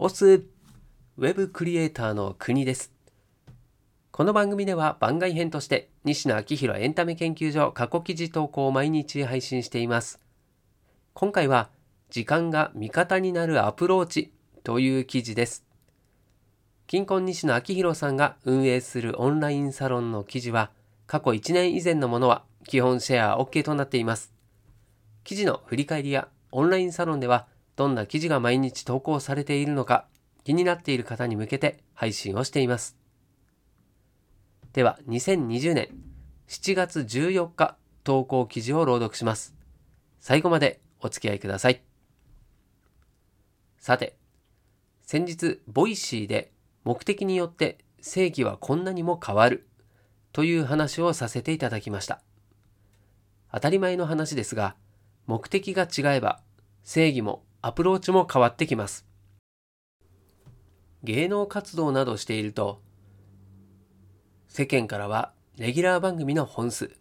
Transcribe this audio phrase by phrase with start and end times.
[0.00, 0.44] オス
[1.16, 2.92] ウェブクリエイターの国です。
[4.12, 10.20] この番組では番外編として西野昭弘エンタメ研究所過去記事投稿を毎日配信しています。
[11.14, 11.68] 今回は
[12.10, 15.64] 時間が味方になるアプローチという記事です。
[16.86, 20.70] 近婚西野昭弘さんが運営するオンラインサロンの記事は
[21.08, 24.32] 過去1年以前のものは基本シェア OK となっています。
[25.24, 27.48] 記事の振り返りやオンラインサロンでは
[27.78, 30.08] どんな記事が毎日投稿されているのか
[30.42, 32.96] 気になっている方に向けて配信をしています。
[34.72, 35.88] では2020年
[36.48, 39.54] 7月14日投稿記事を朗読します。
[40.18, 41.80] 最後までお付き合いください。
[43.78, 44.16] さて、
[45.04, 46.50] 先日 Voicy で
[46.82, 49.68] 目的によって正義はこんなにも変わる
[50.32, 52.22] という話をさせていただきました。
[53.52, 54.74] 当たり前の話ですが、
[55.28, 56.40] 目的が違えば
[56.82, 59.04] 正義もアプローチも変わってきます。
[61.02, 62.80] 芸能活動などしていると、
[64.46, 66.96] 世間からはレギュラー番組の本数、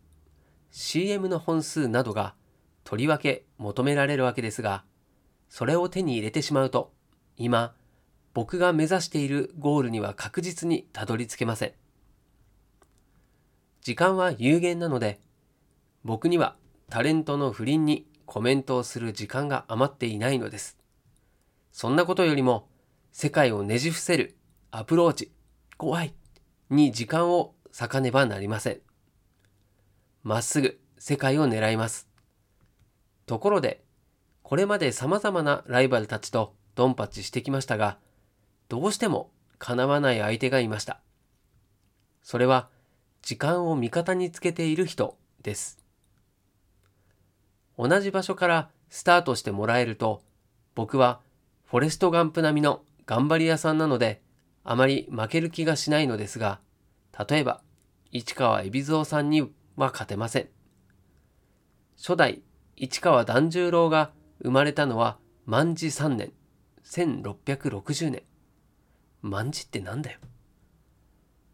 [0.72, 2.34] CM の本数などが
[2.84, 4.84] とりわけ求められるわけですが、
[5.48, 6.92] それを手に入れてしまうと、
[7.38, 7.76] 今、
[8.34, 11.74] 僕が目指しているゴールには確実にたどり着けません。
[13.82, 15.20] 時間は有限なので、
[16.04, 16.56] 僕には
[16.90, 20.78] タレントの不倫にコメントをする時間が余っていないのです。
[21.72, 22.68] そんなことよりも、
[23.14, 24.38] 世界をねじ伏せる
[24.70, 25.32] アプローチ、
[25.78, 26.14] 怖い
[26.70, 28.82] に時間を割かねばなりません。
[30.24, 32.10] まっすぐ世界を狙います。
[33.26, 33.86] ところで、
[34.44, 37.98] これまで様々なライバルたちとドンパチしてきましたが、
[38.68, 41.00] どうしても叶わない相手がいました。
[42.22, 42.70] それは、
[43.22, 45.87] 時間を味方につけている人です。
[47.78, 50.24] 同じ場所からスタートしてもらえると、
[50.76, 51.20] 僕は
[51.66, 54.22] フォレストガンプ並みの頑張り屋さんなので、
[54.64, 56.60] あまり負ける気がしないのですが、
[57.30, 57.62] 例えば、
[58.12, 60.50] 市川海老蔵さんには勝てません。
[61.98, 62.42] 初代
[62.76, 64.12] 市川團十郎が
[64.44, 66.32] 生まれたのは万事3年、
[66.86, 68.24] 1660年。
[69.22, 70.20] 万事ってなんだよ。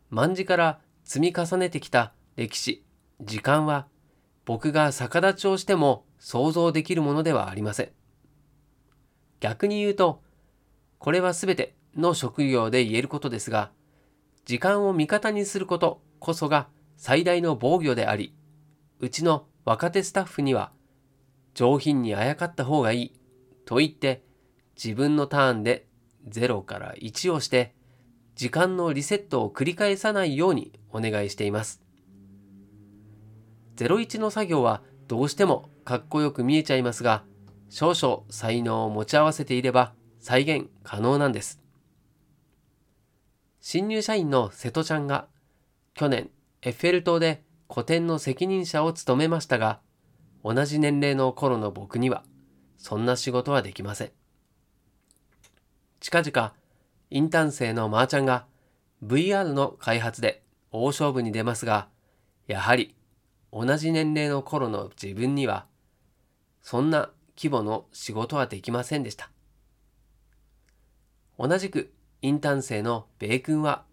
[0.10, 2.84] 万事から積み重ねてきた歴史、
[3.22, 3.88] 時間は
[4.46, 7.90] 僕が逆立ちをしても想像できるものではありません。
[9.42, 10.24] 逆に言うと、
[10.98, 13.72] これは全ての職業で言えることですが、
[14.46, 18.34] 時間を味方にすることこそが最大の防御であり、
[19.02, 20.72] うちの若手スタッフには、
[21.56, 23.20] 上品にあやかった方がいい
[23.66, 24.24] と言って、
[24.82, 25.88] 自分のターンで
[26.30, 27.76] 0から1をして、
[28.36, 31.84] 時間のリセットを繰り返さないようにお願いしています。
[33.76, 37.24] 01の作業はどうしてもかっこよく見えちゃいますが、
[37.70, 41.62] 少々才能を持ち合わせていれば再現可能なんです。
[43.60, 45.28] 新入社員の瀬戸ちゃんが
[45.94, 46.30] 去年
[46.62, 49.80] エッフェル塔で個展の責任者を務めましたが、
[50.44, 52.24] 同じ年齢の頃の僕には
[52.78, 54.12] そんな仕事はできません。
[56.00, 56.54] 近々
[57.10, 58.46] インターン生のまーちゃんが
[59.04, 61.88] VR の開発で大勝負に出ますが、
[62.48, 62.96] やはり
[63.56, 65.68] 同じ年齢の頃の自分には
[66.64, 69.30] そんな規模の仕事はできませんでした。
[71.38, 71.94] 同じく
[72.24, 73.84] インターン生のベイ君は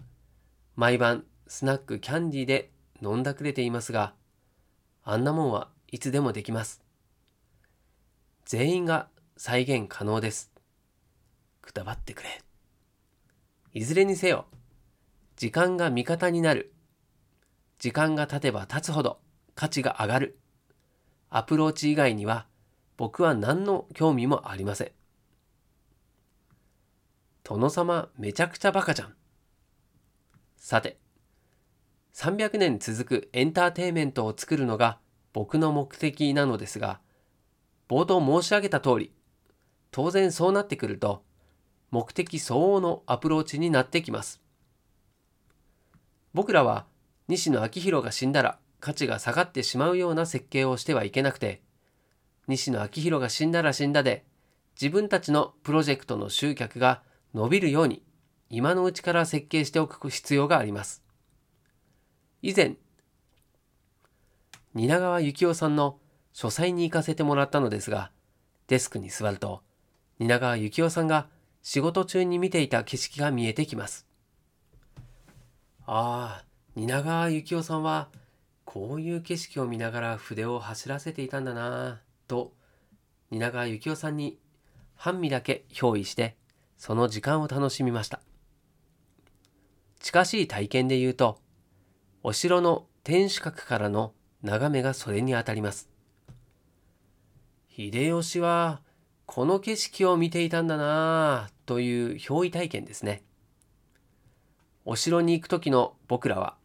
[0.76, 2.70] 毎晩スナックキャンディーで
[3.02, 4.14] 飲んだくれていますが、
[5.04, 6.82] あんなもんはいつでもできます。
[8.46, 10.52] 全員が再現可能です。
[11.60, 12.40] くたばってくれ。
[13.74, 14.46] いずれにせよ、
[15.36, 16.72] 時間が味方になる。
[17.78, 19.18] 時間が経てば経つほど
[19.60, 20.38] 価値が上がる。
[21.28, 22.46] アプローチ以外には
[22.96, 24.92] 僕は何の興味もありません。
[27.44, 29.14] 殿様めちゃくちゃバカじゃん。
[30.56, 30.96] さて、
[32.14, 34.98] 300年続くエンターテインメントを作るのが
[35.34, 36.98] 僕の目的なのですが、
[37.86, 39.12] 冒頭申し上げた通り、
[39.90, 41.22] 当然そうなってくると、
[41.90, 44.40] 目的相応のアプローチになってきます。
[46.32, 46.86] 僕らは
[47.28, 51.62] 西野昭弘が死んだら価値が下がってしまうような設計をしてはいけなくて、
[52.48, 54.24] 西野昭弘が死んだら死んだで、
[54.80, 57.02] 自分たちのプロジェクトの集客が
[57.34, 58.02] 伸びるように、
[58.48, 61.04] 今のうちから設計しておく必要があります。
[62.42, 62.76] 以前、
[64.74, 65.98] 蜷川幸雄さんの
[66.32, 68.10] 書斎に行かせてもらったのですが、
[68.66, 69.62] デスクに座ると、
[70.18, 71.28] 蜷川幸雄さんが
[71.62, 74.06] 仕事中に見ていた景色が見えてきます。
[75.86, 76.44] ああ、
[76.74, 78.08] 蜷川幸雄さんは、
[78.72, 82.52] こういう景色を見ながら筆を走らせていたんだなぁと、
[83.32, 84.38] 蜷川幸雄さんに
[84.94, 86.36] 半身だけ憑依して、
[86.76, 88.20] その時間を楽しみました。
[89.98, 91.40] 近しい体験で言うと、
[92.22, 95.90] お城の天守閣からの眺めがそれにあたります。
[97.68, 98.82] 秀吉は
[99.26, 103.24] この景色を見ていたんだなぁという憑依体験ですね。
[104.84, 106.56] お城に行く時の僕らは、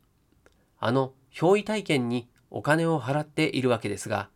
[0.78, 4.30] あの憑依体験にお金を払っているわけですが、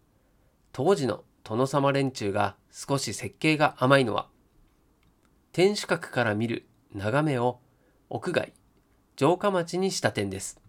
[0.74, 4.28] 当時の殿様連中が少し設計が甘いのは、
[5.54, 7.62] 天守閣から見る眺めを
[8.10, 8.54] 屋外、
[9.18, 10.60] 城下町にした点です。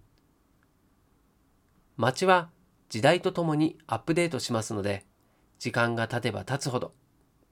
[1.97, 2.50] 町は
[2.88, 5.05] 時代とともにアップデートしますので、
[5.59, 6.94] 時間が経てば経つほど、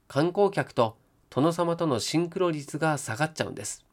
[0.07, 0.97] 観光客と
[1.29, 3.85] 殿様とのシンクロ率が下がっちゃうんです。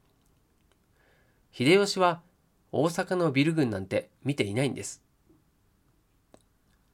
[1.50, 2.22] 秀吉は
[2.78, 5.02] 大阪のビル群なんて見ていないんです。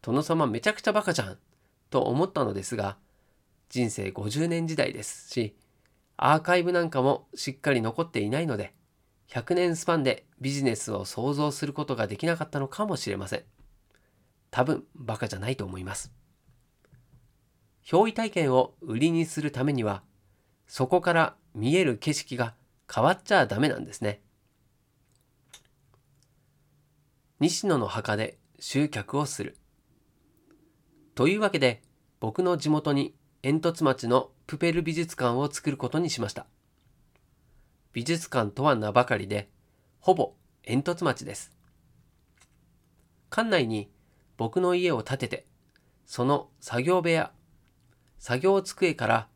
[0.00, 1.38] 殿様めちゃくちゃバカじゃん
[1.90, 2.96] と思ったのですが、
[3.68, 5.56] 人生50年時代ですし、
[6.16, 8.74] アーカイブなんかもしっかり残っていないので、
[9.28, 13.42] 100年スパンでビジネスを想像することができなかったのかもしれません。
[14.50, 16.12] 多分バカじゃないと思います。
[17.84, 20.02] 憑依体験を売りにするためには、
[20.66, 22.54] そこから見える景色が
[22.92, 24.20] 変わっちゃダメなんですね。
[27.42, 29.56] 西野の墓で集客をする。
[31.16, 31.82] というわけで、
[32.20, 36.46] 僕の地元に煙突町のプペル美術館を作ることにしました。
[37.92, 39.50] 美術館とは名ばかりで、
[39.98, 41.50] ほぼ煙突町です。
[43.28, 43.90] 館内に
[44.36, 45.46] 僕の家を建てて、
[46.06, 47.32] その作業部屋、
[48.20, 49.28] 作業机から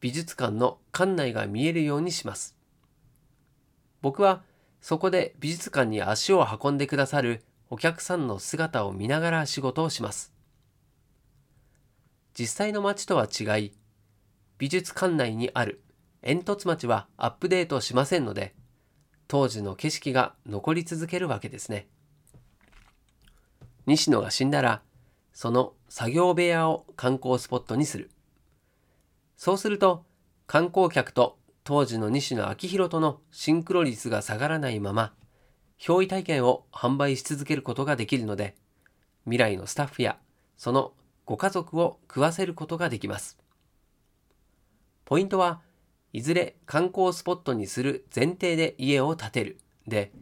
[0.00, 2.56] 美術館の館内が見えるようにします。
[4.00, 4.42] 僕は
[4.84, 10.30] そこで美術館に足を運んでくださるお客さんの姿を見ながら仕事をします。
[12.38, 13.72] 実際の街とは違い、
[14.58, 15.82] 美術館内にある
[16.22, 18.54] 煙突町はアップデートしませんので、
[19.26, 21.88] 当時の景色が残り続けるわけですね。
[23.86, 24.82] 西野が死んだら、
[25.32, 28.10] その作業部屋を観光スポットにする。
[29.38, 30.04] そうすると、
[30.46, 35.14] 観光客と当時の西野昭弘とのシンクロ率が下がらないまま、
[35.80, 38.54] 憑依体験を販売し続けることができるので、
[39.24, 40.18] 未来のスタッフや
[40.58, 40.92] その
[41.24, 43.38] ご家族を食わせることができます。
[45.06, 45.62] ポイントは、
[46.12, 50.12] いずれ観光スポットにする前提で家を建てるで、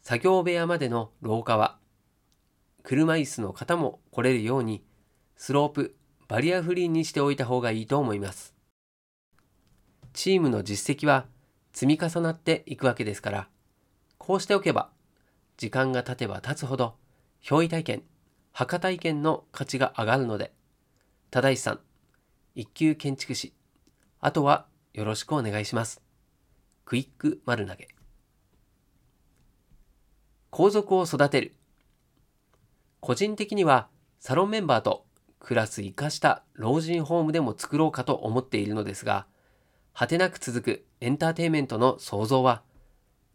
[0.00, 1.76] 作業部屋までの廊下は、
[2.84, 4.84] 車椅子の方も来れるように、
[5.36, 5.96] スロープ、
[6.28, 8.51] バリアフリーにしておいた方がいいと思います。
[10.12, 11.26] チームの実績は
[11.72, 13.48] 積み重なっていくわけですから、
[14.18, 14.90] こうしておけば、
[15.56, 16.94] 時間が経てば経つほど、
[17.42, 18.02] 憑依体験、
[18.52, 20.52] 墓体験の価値が上がるので、
[21.30, 21.80] 忠石さん、
[22.54, 23.54] 一級建築士、
[24.20, 26.02] あとはよろしくお願いします。
[26.84, 27.88] クイック丸投げ。
[30.50, 31.54] 皇族を育てる。
[33.00, 33.88] 個人的には
[34.20, 35.06] サロンメンバーと
[35.40, 39.26] クラス生かした老人ホームでも作ろうかと思っているのですが、
[39.94, 42.62] 果てなく続くエンターテイメントの創造は、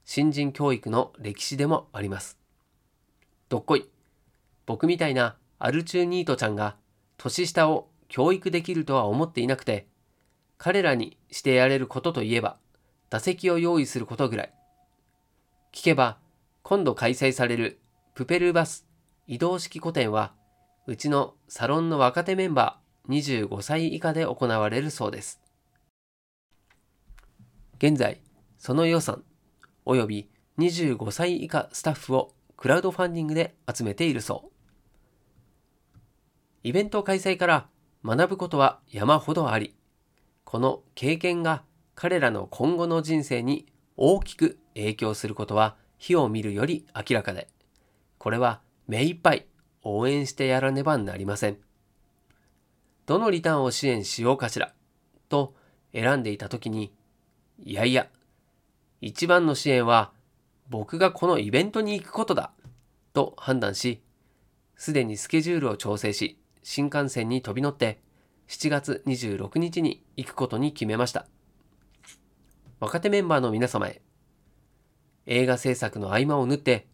[0.05, 2.39] 新人教育の歴史でもあります。
[3.49, 3.87] どっこい。
[4.65, 6.75] 僕みたいなアルチューニートちゃんが
[7.17, 9.87] 年下を教育できるとは思っていなくて、
[10.57, 12.57] 彼らにしてやれることといえば、
[13.09, 14.53] 打席を用意することぐらい。
[15.71, 16.17] 聞けば、
[16.63, 17.79] 今度開催される
[18.15, 18.87] プペルバス
[19.27, 20.33] 移動式古典は、
[20.87, 25.39] うちのサロンの若手メンバー25歳以下で行われるそうです。
[27.77, 28.21] 現在、
[28.57, 29.23] その予算
[29.85, 34.51] 及び25歳以下スタッフをクラウドファンディングで集めているそう。
[36.63, 37.67] イベント開催から
[38.03, 39.75] 学ぶことは山ほどあり、
[40.43, 47.47] この経験が彼らの今後の人生に大きく影響することは火を見るより明らかで、
[48.17, 49.45] これは目いっぱい
[49.83, 51.57] 応援してやらねばなりません。
[53.05, 54.73] どのリターンを支援しようかしら
[55.29, 55.53] と
[55.93, 56.91] 選んでいた時に、
[57.63, 58.07] いやいや、
[59.01, 60.11] 一番の支援は
[60.69, 62.51] 僕がこのイベントに行くことだ
[63.13, 64.01] と判断し、
[64.75, 67.99] すでにスケジュールを調整し、新幹線に飛び乗って
[68.47, 71.25] 7月26日に行くことに決めました。
[72.79, 74.01] 若手メンバーの皆様へ、
[75.25, 76.87] 映画制作の合間を縫って、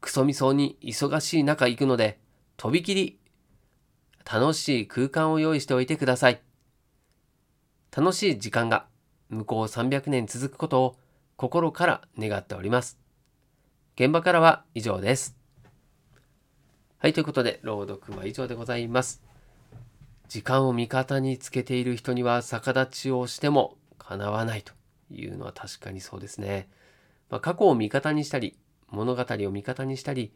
[0.00, 2.18] クソみそうに忙しい中行くので、
[2.56, 3.18] とびきり
[4.24, 6.40] 楽しい空間を用意しておいてください。
[7.94, 8.86] 楽しい時間が
[9.30, 10.96] 向こう300年続くことを
[11.36, 12.98] 心から願っております。
[13.96, 15.36] 現場からは以上です。
[16.98, 19.22] はい、ということで、朗読は以上でございます。
[20.28, 24.72] 時間を味方につけている人には逆立ちをしても叶わないと
[25.10, 26.68] いうのは確かにそうですね。
[27.30, 28.56] まあ、過去を味方にしたり、
[28.88, 30.32] 物語を味方にしたり、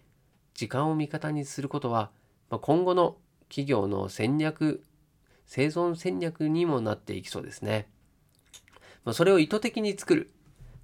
[0.55, 2.11] 時間を味方にすることは、
[2.51, 3.17] まあ、今後の
[3.49, 4.85] 企業の戦略、
[5.47, 7.89] 生存戦略にもなっていきそうですね。
[9.05, 10.31] まあ、それを意図的に作る、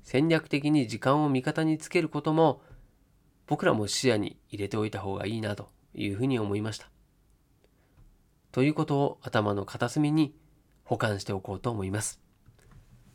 [0.02, 2.62] 戦略的に時間を味方につけることも、
[3.46, 6.88] 僕らも視野に入れておいた方がいいなというふうに思いました。
[8.52, 10.34] ということを頭の片隅に
[10.84, 12.20] 保管しておこうと思います。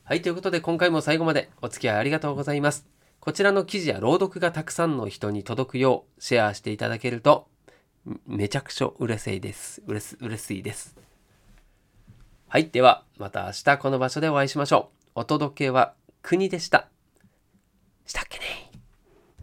[0.04, 2.88] はい、ということで今回も最後までお付き合いありがとうございます。
[3.20, 7.48] こちらの記事や朗読がたくさんの人に届くようシェアしていただけると
[8.26, 9.82] めちゃくちゃ嬉しいです。
[9.86, 11.11] 嬉し嬉しいです。
[12.52, 15.22] はい、ではまた明日この場所でお会いしましょう。
[15.22, 16.90] お届けは国でした。
[18.06, 18.44] したっけね